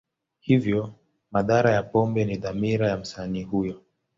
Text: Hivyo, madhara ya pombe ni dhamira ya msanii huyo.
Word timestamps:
Hivyo, 0.39 0.93
madhara 1.31 1.71
ya 1.71 1.83
pombe 1.83 2.25
ni 2.25 2.37
dhamira 2.37 2.87
ya 2.87 2.97
msanii 2.97 3.43
huyo. 3.43 3.81